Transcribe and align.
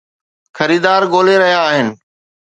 خريدار 0.57 1.01
ڳولي 1.13 1.35
رھيا 1.41 1.59
آھن 1.69 1.87